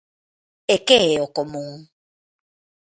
E 0.73 0.75
que 0.87 0.99
é 1.15 1.17
o 1.25 1.27
común? 1.37 1.69